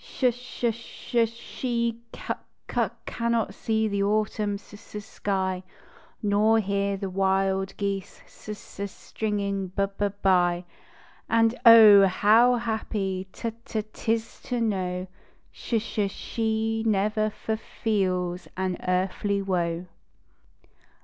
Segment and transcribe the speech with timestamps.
[0.03, 5.61] Sh sh sh she ciic cuc cannot see the Autumn s s sky,
[6.23, 10.63] Nor hear the wild geese s s s stringing b b bv;
[11.29, 12.07] And, oh!
[12.07, 15.05] how happy t t t tis to know
[15.51, 19.85] Sh sh she never f f feels an earthly woe